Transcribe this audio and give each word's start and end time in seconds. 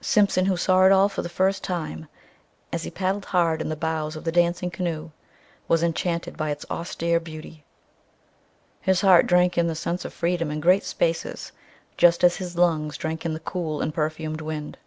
Simpson, 0.00 0.46
who 0.46 0.56
saw 0.56 0.86
it 0.86 0.92
all 0.92 1.08
for 1.08 1.22
the 1.22 1.28
first 1.28 1.64
time 1.64 2.06
as 2.72 2.84
he 2.84 2.92
paddled 2.92 3.24
hard 3.24 3.60
in 3.60 3.68
the 3.70 3.74
bows 3.74 4.14
of 4.14 4.22
the 4.22 4.30
dancing 4.30 4.70
canoe, 4.70 5.10
was 5.66 5.82
enchanted 5.82 6.36
by 6.36 6.50
its 6.52 6.64
austere 6.70 7.18
beauty. 7.18 7.64
His 8.82 9.00
heart 9.00 9.26
drank 9.26 9.58
in 9.58 9.66
the 9.66 9.74
sense 9.74 10.04
of 10.04 10.14
freedom 10.14 10.48
and 10.52 10.62
great 10.62 10.84
spaces 10.84 11.50
just 11.96 12.22
as 12.22 12.36
his 12.36 12.56
lungs 12.56 12.96
drank 12.96 13.26
in 13.26 13.34
the 13.34 13.40
cool 13.40 13.80
and 13.80 13.92
perfumed 13.92 14.40
wind. 14.40 14.78